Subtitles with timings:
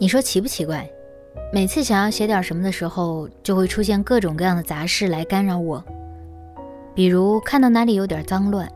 [0.00, 0.90] 你说奇不奇怪？
[1.52, 5.84] 每次想要写点什么的时候，就会出现各种各样的杂事来干扰我。
[6.94, 8.66] 比如看到哪里有点脏乱，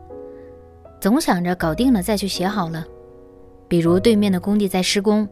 [1.01, 2.83] 总想着搞定了再去写好了；
[3.67, 5.27] 比如对面的工地在施工，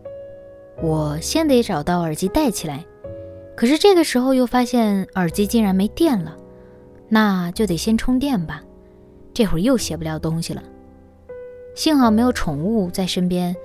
[0.81, 2.83] 我先得找到耳机戴起来，
[3.55, 6.35] 可是这个时候又发现耳机竟然没电了，
[7.07, 8.63] 那就得先充电吧。
[9.31, 10.63] 这会儿又写不了东西了。
[11.75, 13.55] 幸好没有宠物在身边。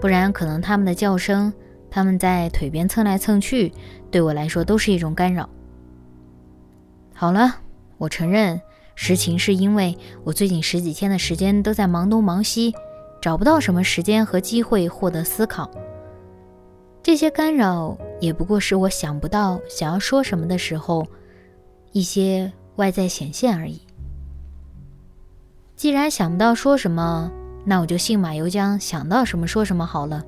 [0.00, 1.52] 不然，可能他们的叫声，
[1.90, 3.72] 他们在腿边蹭来蹭去，
[4.10, 5.48] 对我来说都是一种干扰。
[7.14, 7.56] 好了，
[7.96, 8.60] 我承认，
[8.94, 12.74] 实情是因为我最近十几天的时间都在忙东忙西，
[13.22, 15.70] 找不到什么时间和机会获得思考。
[17.02, 21.06] 这些干扰也不过是我想不到想要说什么的时候，
[21.92, 23.80] 一些外在显现而已。
[25.76, 27.30] 既然想不到说什么。
[27.64, 30.22] 那我就信马由缰，想到什么说什么好了。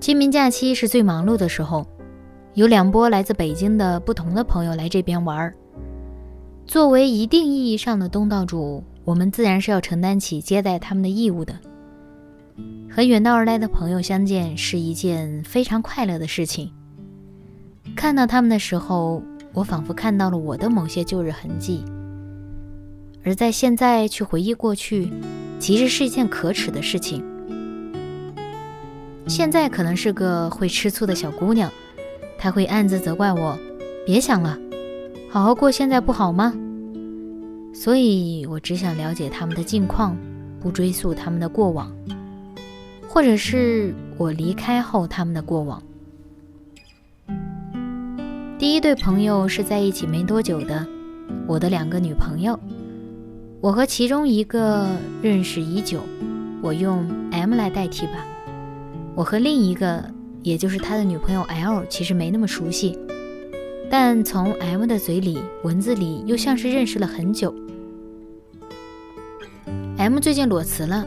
[0.00, 1.86] 清明假期是最忙碌的时候，
[2.54, 5.54] 有两波来自北京的不同的朋友来这边玩儿。
[6.66, 11.54] 作为一定意义上的东道主，我们自然是要承担起接待他们的义务的。
[12.90, 16.72] 和远道而来的朋友相见是一件非常快乐的事情。
[17.96, 21.84] 看到他们的时候，我仿佛看到了我的某些旧日痕迹。
[23.24, 25.10] 而在现在去回忆过去，
[25.58, 27.24] 其实是一件可耻的事情。
[29.26, 31.72] 现在可能是个会吃醋的小姑娘，
[32.38, 33.58] 她会暗自责怪我
[34.04, 34.58] ：“别想了，
[35.30, 36.52] 好好过现在不好吗？”
[37.74, 40.14] 所以我只想了解他们的近况，
[40.60, 41.90] 不追溯他们的过往，
[43.08, 45.82] 或者是我离开后他们的过往。
[48.58, 50.86] 第一对朋友是在一起没多久的，
[51.48, 52.60] 我的两个女朋友。
[53.64, 54.86] 我和其中一个
[55.22, 56.02] 认识已久，
[56.60, 58.22] 我用 M 来代替吧。
[59.14, 60.04] 我和另一个，
[60.42, 62.98] 也就是他的女朋友 L，其实没那么熟悉，
[63.90, 67.54] 但从 M 的嘴里、文字里又像是认识了很久。
[69.96, 71.06] M 最近裸辞了，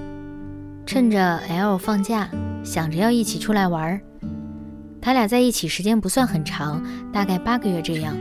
[0.83, 2.27] 趁着 L 放假，
[2.63, 4.01] 想着要一起出来玩儿。
[4.99, 8.17] 他俩在一起时间不算很长，大概八个月这样。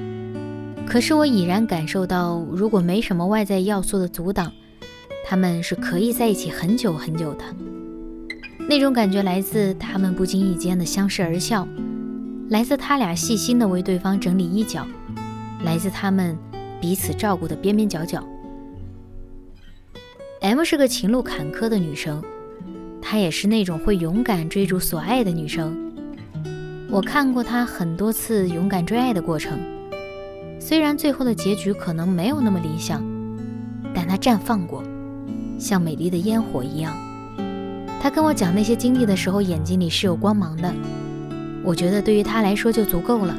[0.87, 4.51] 可是我已然感受到，如果没什么外在要素的阻挡，
[5.27, 7.45] 他们是可以在一起很久很久的。
[8.69, 11.69] 那种感觉来自他们不经意间的相视而笑，
[12.49, 14.87] 来自他俩细心的为对方整理衣角，
[15.65, 16.37] 来自他们
[16.81, 18.27] 彼此照顾的边边角角。
[20.41, 22.23] M 是个情路坎坷的女生，
[23.03, 25.77] 她也是那种会勇敢追逐所爱的女生。
[26.91, 29.59] 我看过她很多次勇敢追爱的过程。
[30.69, 33.01] 虽然最后的结局可能没有那么理想，
[33.95, 34.83] 但他绽放过，
[35.61, 36.93] 像美丽的烟火一样。
[38.01, 40.75] 他跟我讲那些经历的时候，眼睛里是有光芒的。
[41.63, 43.37] 我觉得对于他来说就足够了。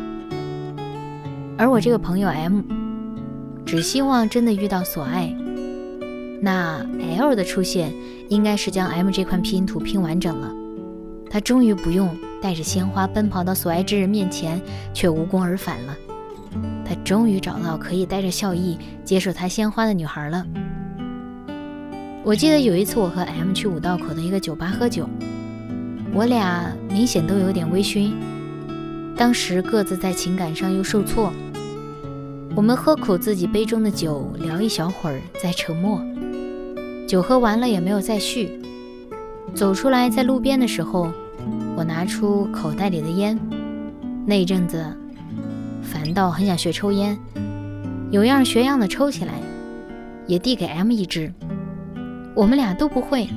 [1.58, 2.62] 而我这个朋友 M，
[3.66, 5.28] 只希望真的遇到所爱。
[6.42, 6.80] 那
[7.20, 7.92] L 的出现，
[8.30, 10.50] 应该是将 M 这块拼图拼完整了。
[11.30, 14.62] 他终于不用带着鲜花奔跑到所爱之人面前，
[14.94, 15.98] 却无功而返了。
[16.88, 20.46] 他终于找到可以带着笑意接受他鲜花的女孩了。
[22.24, 25.08] 我记得有一次，我和 M 去五道口的一个酒吧喝酒，
[26.14, 28.14] 我俩明显都有点微醺。
[29.16, 31.34] 当时各自在情感上又受挫，
[32.56, 36.02] 我们喝口自己杯中的酒，聊一小会儿，再沉默。
[37.08, 38.62] 酒喝完了也没有再续。
[39.54, 41.12] 走出来，在路边的时候，
[41.76, 43.40] 我拿出口袋里的烟，
[44.26, 44.86] 那一阵子。
[45.88, 47.18] 烦到很想学抽烟，
[48.12, 49.36] 有样学样的抽起来，
[50.28, 51.34] 也递给 M 一支。
[52.36, 53.30] 我们俩都不会，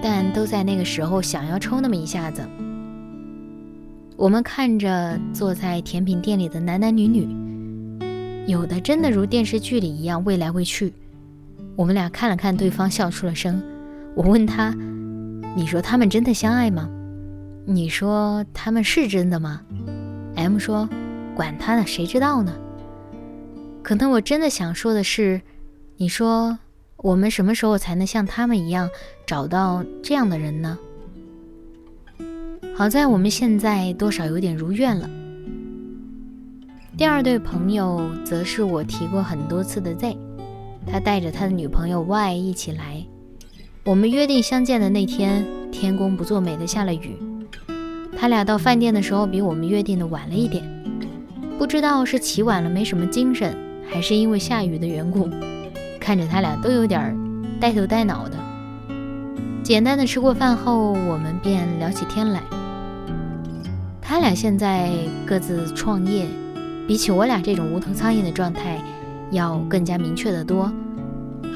[0.00, 2.42] 但都在那个时候想要抽那么一下子。
[4.16, 7.26] 我们看着坐在甜品店里的男男女女，
[8.46, 10.92] 有的真的如电视剧里一样未来未去。
[11.74, 13.60] 我们俩看了看对方，笑出了声。
[14.14, 14.72] 我问他
[15.56, 16.88] ：“你说他们真的相爱吗？
[17.66, 19.60] 你说他们是真的吗
[20.36, 20.88] ？”M 说。
[21.34, 22.54] 管他呢，谁知道呢？
[23.82, 25.42] 可能我真的想说的是，
[25.96, 26.58] 你说
[26.96, 28.88] 我们什么时候才能像他们一样
[29.26, 30.78] 找到这样的人呢？
[32.74, 35.08] 好在我们现在多少有点如愿了。
[36.96, 40.16] 第二对朋友则是我提过很多次的 Z，
[40.86, 43.04] 他带着他的女朋友 Y 一起来。
[43.84, 47.16] 我们约定相见的那天，天公不作美的下了雨。
[48.16, 50.64] 他俩到饭店的时候比我们约定的晚了一点，
[51.58, 53.56] 不知道是起晚了没什么精神，
[53.88, 55.28] 还是因为下雨的缘故，
[56.00, 57.16] 看着他俩都有点
[57.60, 58.36] 呆头呆脑的。
[59.62, 62.42] 简单的吃过饭后，我们便聊起天来。
[64.02, 64.90] 他俩现在
[65.26, 66.26] 各自创业。
[66.86, 68.78] 比起我俩这种无头苍蝇的状态，
[69.30, 70.70] 要更加明确的多，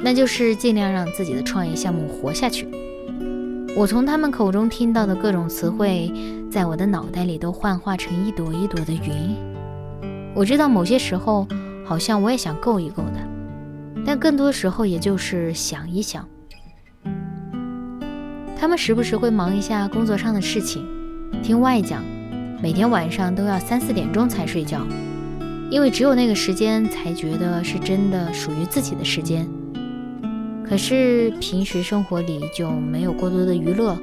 [0.03, 2.67] 那就是尽量让自己的创业项目活下去。
[3.77, 6.11] 我从他们口中听到的各种词汇，
[6.51, 9.37] 在我的脑袋里都幻化成一朵一朵的云。
[10.39, 11.49] 我知道某些时候，
[11.85, 13.19] 好像我也想够一够的，
[14.07, 16.29] 但更多时候也就是想一想。
[18.57, 20.87] 他们时不时会忙一下工作上的事情，
[21.43, 22.05] 听外讲，
[22.63, 24.87] 每天晚上都要三四点钟才睡觉。
[25.73, 29.45] 因为只有那个时间才觉得是真的属于自己的时间，
[30.63, 33.99] 可是平时生活里就没有过多的娱乐，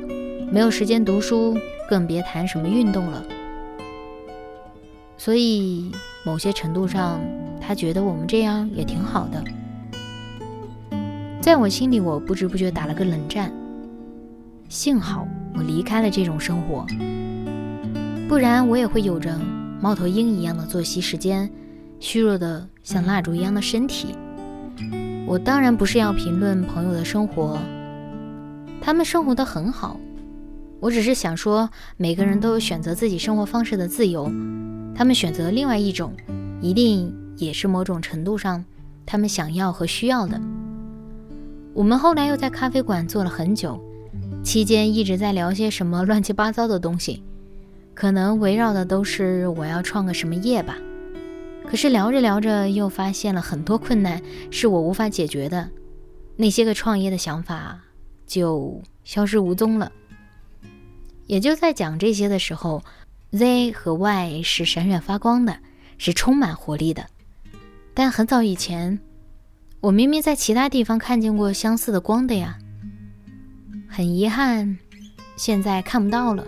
[0.51, 1.57] 没有时间读书，
[1.89, 3.23] 更别谈什么运动了。
[5.17, 5.91] 所以
[6.25, 7.21] 某些程度上，
[7.61, 9.43] 他觉得我们这样也挺好的。
[11.39, 13.53] 在我心里，我不知不觉打了个冷战。
[14.67, 16.87] 幸好我离开了这种生活，
[18.27, 19.39] 不然我也会有着。
[19.79, 21.47] 猫头鹰一样的作息时间，
[21.99, 24.15] 虚弱的像蜡烛一样的身体。
[25.27, 27.59] 我当然不是要评论朋友的生活，
[28.81, 29.99] 他们生活的很好。
[30.79, 34.31] 我只是想说，每个人都有选择自己生活方式的自由。
[34.95, 36.13] 他们选择另外一种，
[36.61, 38.63] 一定也是某种程度上
[39.05, 40.39] 他们想要和需要的。
[41.73, 43.77] 我们后来又在咖啡馆坐了很久，
[44.41, 47.21] 期间一直在聊些什么乱七八糟的东西。
[47.93, 50.77] 可能围绕的都是我要创个什么业吧，
[51.65, 54.21] 可是聊着聊着又发现了很多困难
[54.51, 55.69] 是我无法解决的，
[56.35, 57.79] 那些个创业的想法
[58.25, 59.91] 就消失无踪了。
[61.27, 62.83] 也就在讲这些的时候
[63.35, 65.57] ，Z 和 Y 是闪闪发光的，
[65.97, 67.05] 是充满活力的。
[67.93, 68.99] 但很早以前，
[69.81, 72.57] 我明明在其他地方看见过相似的光的呀，
[73.89, 74.77] 很遗憾，
[75.35, 76.45] 现在看不到了。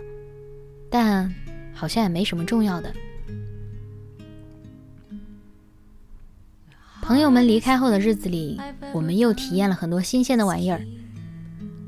[0.89, 1.34] 但
[1.74, 2.94] 好像也没什么重要的。
[7.01, 8.60] 朋友们离开后的日子里，
[8.94, 10.81] 我们又体验了很多新鲜的玩意儿。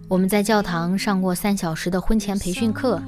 [0.09, 3.01] 我们在教堂上过三小时的婚前培训课，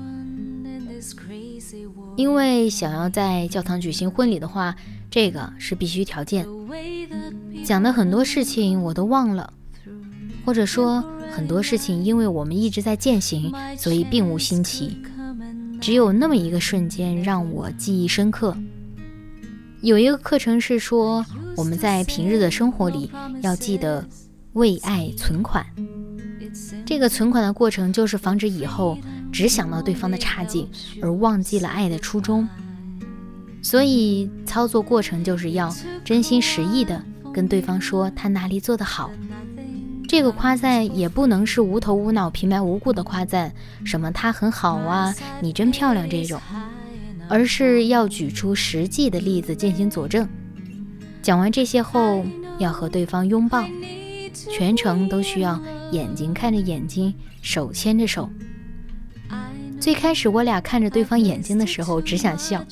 [2.15, 4.75] 因为想要在教堂举行婚礼的话，
[5.09, 6.45] 这个是必须条件。
[7.63, 9.53] 讲的很多事情我都忘了，
[10.45, 14.97] 或者说很多事情因为我们一直在践行，所以并无新奇。
[15.79, 18.55] 只有那么一个瞬间让我记忆深刻。
[19.81, 21.25] 有一个课程是说，
[21.57, 23.09] 我们在平日的生活里
[23.41, 24.07] 要记得
[24.53, 25.65] 为爱存款。
[26.85, 28.97] 这个存款的过程就是防止以后
[29.31, 30.69] 只想到对方的差劲，
[31.01, 32.47] 而忘记了爱的初衷。
[33.61, 35.73] 所以操作过程就是要
[36.03, 39.11] 真心实意的跟对方说他哪里做得好。
[40.07, 43.53] 这个夸赞也不能是无头无脑、平白无故的夸赞，
[43.85, 46.41] 什么他很好啊，你真漂亮这种，
[47.29, 50.27] 而是要举出实际的例子进行佐证。
[51.21, 52.25] 讲完这些后，
[52.57, 53.63] 要和对方拥抱，
[54.33, 55.61] 全程都需要
[55.91, 58.29] 眼睛看着眼睛，手牵着手。
[59.81, 62.63] 最开始我俩看着对方眼睛的时候，只想笑，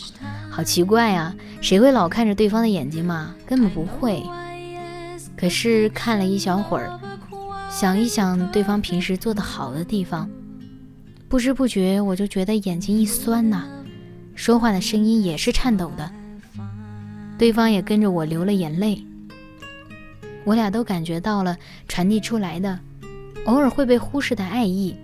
[0.48, 3.34] 好奇怪啊，谁会老看着对方的眼睛嘛？
[3.48, 4.22] 根本不会。
[5.36, 7.00] 可是看了一小会儿。
[7.72, 10.30] 想一想对方平时做的好的地方，
[11.28, 13.63] 不知不觉我就觉得眼睛一酸呐，
[14.36, 16.12] 说话的声音也是颤抖的，
[17.39, 19.04] 对方也跟着我流了眼泪。
[20.46, 22.80] 我俩都感觉到了传递出来的
[23.46, 24.96] 偶尔会被忽视的爱意，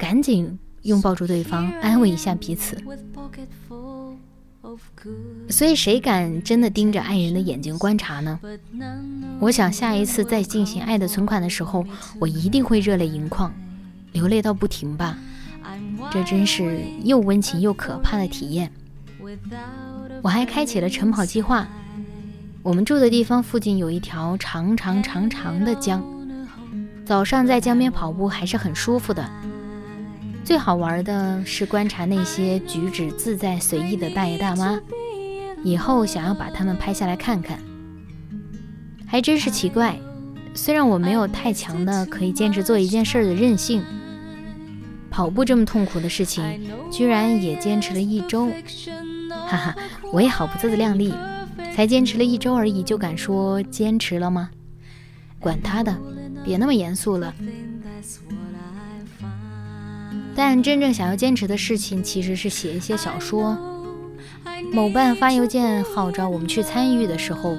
[0.00, 2.74] 赶紧拥抱住对方，安慰一下彼此。
[5.50, 8.40] 所以，谁敢真的盯着爱人的眼睛观察呢？
[9.40, 11.84] 我想下一次再进行爱的存款的时候，
[12.18, 13.52] 我一定会热泪盈眶，
[14.12, 15.18] 流泪到不停吧。
[16.10, 18.72] 这真是又温情又可怕的体验。
[20.22, 21.68] 我还开启了晨跑计划。
[22.62, 26.02] 我们住的地方附近有一条长长长长的江，
[27.04, 29.30] 早上在江边跑步还是很舒服的。
[30.50, 34.80] 最好玩的是观察那些举止自在随意的大爷大妈，
[35.62, 37.56] 以后想要把他们拍下来看看。
[39.06, 39.96] 还真是奇怪，
[40.52, 43.80] 虽然我没有太强的可以坚持做一件事的韧性，
[45.08, 46.42] 跑步这么痛苦的事情，
[46.90, 48.48] 居然也坚持了一周。
[49.46, 49.76] 哈哈，
[50.12, 51.14] 我也好不自量力，
[51.76, 54.50] 才坚持了一周而已，就敢说坚持了吗？
[55.38, 55.96] 管他的，
[56.42, 57.32] 别那么严肃了。
[60.40, 63.58] 但真正想要坚持的事情，其实是写一些小说。
[64.72, 67.58] 某办发邮件号召我们去参与的时候，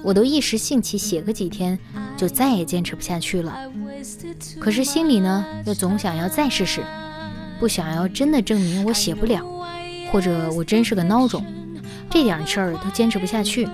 [0.00, 1.76] 我都一时兴起写个几天，
[2.16, 3.58] 就再也坚持不下去了。
[4.60, 6.84] 可是心里呢，又总想要再试试，
[7.58, 9.44] 不想要真的证明我写不了，
[10.12, 11.44] 或者我真是个孬种，
[12.08, 13.68] 这点事儿都坚持不下去，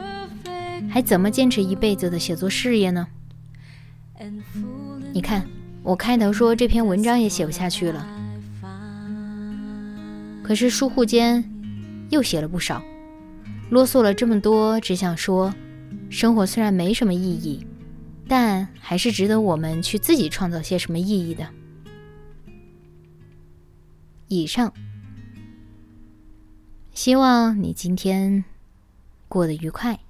[0.88, 3.06] 还怎么坚持一辈子的写作事业呢？
[5.12, 5.46] 你看，
[5.82, 8.06] 我开头说这篇文章也写不下去了，
[10.50, 11.48] 可是疏忽间
[12.08, 12.82] 又写了不少，
[13.70, 15.54] 啰嗦了这么多，只想说，
[16.10, 17.64] 生活虽然没什么意义，
[18.26, 21.46] 但还是值得我们去自己创造些什么意义的。
[24.26, 24.74] 以上，
[26.94, 28.42] 希望你今天
[29.28, 30.00] 过得愉快。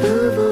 [0.00, 0.47] 花